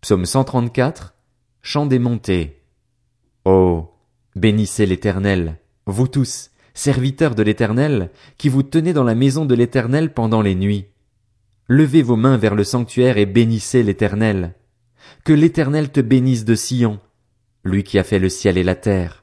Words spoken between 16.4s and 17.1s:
de Sion,